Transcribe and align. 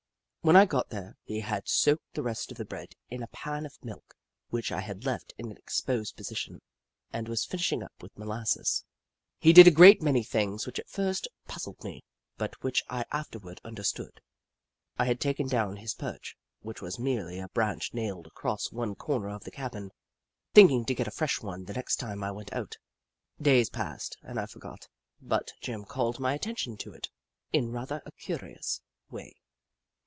When 0.43 0.55
I 0.55 0.65
got 0.65 0.89
there, 0.89 1.19
he 1.21 1.41
had 1.41 1.67
soaked 1.69 2.15
the 2.15 2.23
rest 2.23 2.49
of 2.51 2.57
the 2.57 2.65
bread 2.65 2.95
in 3.09 3.21
a 3.21 3.27
pan 3.27 3.63
of 3.63 3.77
milk 3.83 4.15
which 4.49 4.71
I 4.71 4.79
had 4.79 5.05
left 5.05 5.35
in 5.37 5.51
an 5.51 5.55
exposed 5.57 6.17
position, 6.17 6.63
and 7.13 7.27
was 7.27 7.45
finishing 7.45 7.83
up 7.83 7.93
with 8.01 8.17
molasses. 8.17 8.83
He 9.37 9.53
did 9.53 9.67
a 9.67 9.71
great 9.71 10.01
many 10.01 10.23
things 10.23 10.65
which 10.65 10.79
at 10.79 10.89
first 10.89 11.27
puzzled 11.47 11.83
me, 11.83 12.03
but 12.37 12.63
which 12.63 12.83
I 12.89 13.05
afterward 13.11 13.61
understood. 13.63 14.19
I 14.97 15.05
had 15.05 15.19
taken 15.19 15.47
down 15.47 15.75
his 15.75 15.93
perch, 15.93 16.35
which 16.61 16.81
was 16.81 16.97
merely 16.97 17.37
a 17.39 17.49
branch 17.49 17.93
nailed 17.93 18.25
across 18.25 18.71
one 18.71 18.95
corner 18.95 19.29
of 19.29 19.43
the 19.43 19.51
cabin, 19.51 19.91
thinking 20.55 20.85
to 20.85 20.95
get 20.95 21.07
a 21.07 21.11
fresh 21.11 21.39
one 21.39 21.65
the 21.65 21.73
next 21.73 21.97
time 21.97 22.23
I 22.23 22.31
went 22.31 22.51
out. 22.51 22.79
Days 23.39 23.69
passed, 23.69 24.17
and 24.23 24.39
I 24.39 24.47
forgot 24.47 24.85
it, 24.85 24.89
but 25.21 25.51
Jim 25.61 25.85
called 25.85 26.19
my 26.19 26.33
attention 26.33 26.77
to 26.77 26.93
it 26.93 27.11
in 27.53 27.71
rather 27.71 28.01
a 28.07 28.11
curious 28.13 28.81
way. 29.11 29.35